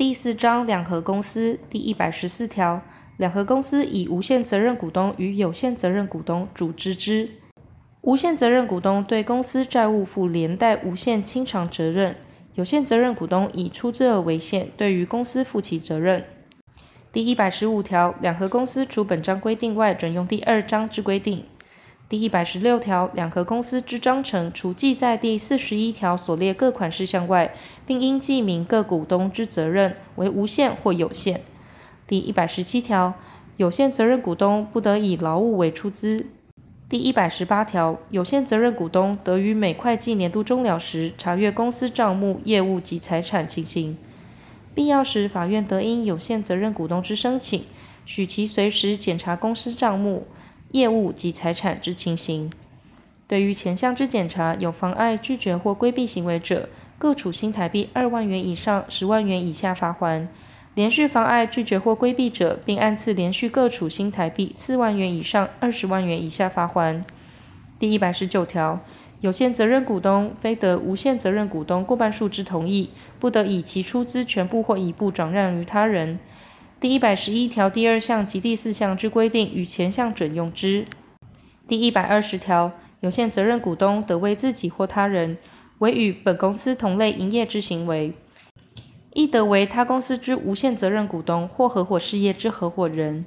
[0.00, 2.80] 第四章两合公司第一百十四条，
[3.18, 7.28] 两合公司以无限责任股东与有限责任股东组织之。
[8.00, 12.16] 无限责任股东对公司债务负连带无限清偿责任，
[12.54, 16.24] 有限责任股东以出资额为限，对于公司负其责任。
[17.12, 21.44] 第一百十五条，两合公司除本章规定外，准用第二章之规定。
[22.10, 27.54] 第一百十六条，两合公司之章程，除记在第四十一条所列各款事项外，
[27.86, 31.40] 并应记明各股东之责任为无限或有限。
[32.08, 33.14] 第一百十七条，
[33.58, 36.26] 有限责任股东不得以劳务为出资。
[36.88, 43.96] 第一百十八条，有限责任股东得于每会计年度终了时查阅公司账目、业务及财产情形，
[44.74, 47.62] 必要时，法院得因有限责任股东之申请，
[48.04, 50.26] 许其随时检查公司账目。
[50.72, 52.50] 业务及财产之情形，
[53.26, 60.28] 对于前项之检查有妨碍、拒绝或规避行为者，各处新台币二万元以上十万元以下罚锾；
[60.74, 67.02] 连续妨碍、拒绝或规避者，并按次连续各处新台币四万元以上二十万元以下罚锾。
[67.80, 68.78] 第一百十九条，
[69.20, 76.20] 有限责任股东非得无限责任股东过半数之同意，不得以其出资全部或一部转让于他人。
[76.80, 80.86] 第一百十一条第二项及第四项之规定，与前项准用之。
[81.68, 85.36] 第一百二十条，有限责任股东得为自己或他人，
[85.80, 88.14] 为与本公司同类营业之行为，
[89.12, 93.26] 亦得为他公司之无限责任股东或合伙事业之合伙人。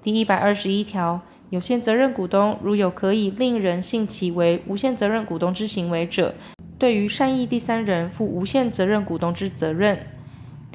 [0.00, 1.20] 第一百二十一条，
[1.50, 6.36] 有限责任股东如有可以令人信其为无限责任股东之行为者，
[6.78, 10.06] 对于善意第三人负无限责任股东之责任。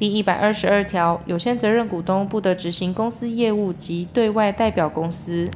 [0.00, 5.50] 第一百二十二条，有限责任股东不得执行公司业务及对外代表公司。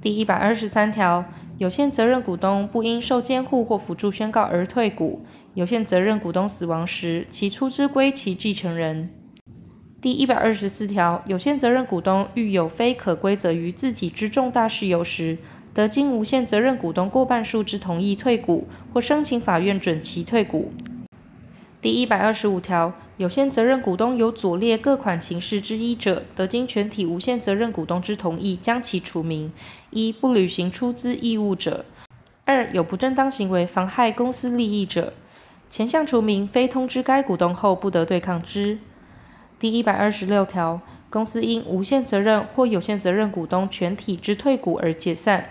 [0.00, 1.24] 第一百二十三条，
[1.56, 5.24] 有限责任股东不因受监护或辅助宣告而退股。
[5.54, 9.10] 有限责任股东死亡时，其出资归其继承人。
[10.00, 15.38] 第一百二十四条，有限责任股东遇有非可归责于自己之重大事由时，
[15.72, 20.72] 得经无限责任股东过半数之同意退股，或申请法院准其退股。
[21.80, 29.50] 第一百二十五条，有限责任股东有左列各款情事之一者，得经全体无限责任股东之同意，将其除名：
[29.88, 31.86] 一、不履行出资义务者；
[32.44, 35.14] 二、有不正当行为妨害公司利益者。
[35.70, 38.78] 前项除名，非通知该股东后，不得对抗之。
[39.58, 45.48] 第一百二十六条，公司因无限责任或有限责任股东全体之退股而解散。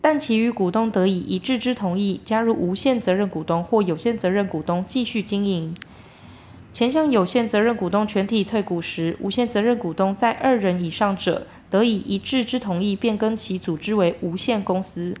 [0.00, 5.74] 但其余股东得以一致之同意加入无限责任股东或有限责任股东继续经营。
[6.72, 15.14] 前项有限责任股东全体退股时，无限责任股东在二人以上者，得以一致之同意变更其组织为无限公司。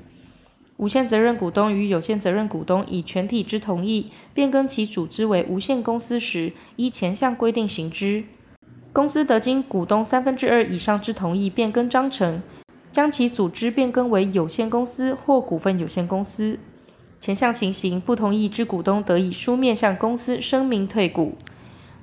[0.76, 8.24] 无限责任股东与有限责任股东以全体之同意变更其组织为无限公司时，依前项规定行之。
[8.92, 12.40] 公司得经股东三分之二以上之同意变更章程。
[12.92, 16.58] 将其组织变更为有限公司或股份有限公司，
[17.20, 21.36] 前项情形不同意之股东得以书面向公司声明退股。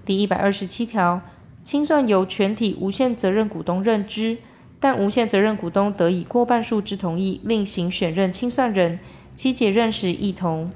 [0.05, 1.22] 第一百二十七条，
[1.63, 4.38] 清算由全体无限责任股东认知，
[4.79, 9.00] 但无限责任股东得以过半数之同意另行选任清算人，
[9.35, 10.69] 其解任时亦同。